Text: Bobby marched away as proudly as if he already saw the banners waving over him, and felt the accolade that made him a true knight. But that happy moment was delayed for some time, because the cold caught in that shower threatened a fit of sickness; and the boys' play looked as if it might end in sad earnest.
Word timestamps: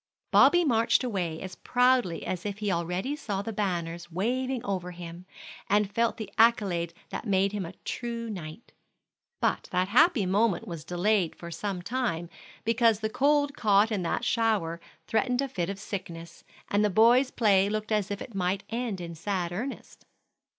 Bobby 0.31 0.65
marched 0.65 1.03
away 1.03 1.39
as 1.43 1.53
proudly 1.57 2.25
as 2.25 2.43
if 2.43 2.57
he 2.57 2.71
already 2.71 3.15
saw 3.15 3.43
the 3.43 3.53
banners 3.53 4.11
waving 4.11 4.65
over 4.65 4.89
him, 4.89 5.27
and 5.69 5.93
felt 5.93 6.17
the 6.17 6.33
accolade 6.39 6.95
that 7.09 7.27
made 7.27 7.51
him 7.51 7.67
a 7.67 7.73
true 7.85 8.27
knight. 8.27 8.71
But 9.41 9.69
that 9.71 9.89
happy 9.89 10.25
moment 10.25 10.67
was 10.67 10.83
delayed 10.83 11.35
for 11.35 11.51
some 11.51 11.83
time, 11.83 12.31
because 12.65 13.01
the 13.01 13.11
cold 13.11 13.53
caught 13.55 13.91
in 13.91 14.01
that 14.01 14.25
shower 14.25 14.81
threatened 15.05 15.39
a 15.39 15.47
fit 15.47 15.69
of 15.69 15.77
sickness; 15.77 16.43
and 16.67 16.83
the 16.83 16.89
boys' 16.89 17.29
play 17.29 17.69
looked 17.69 17.91
as 17.91 18.09
if 18.09 18.23
it 18.23 18.33
might 18.33 18.63
end 18.71 18.99
in 18.99 19.13
sad 19.13 19.51
earnest. 19.51 20.07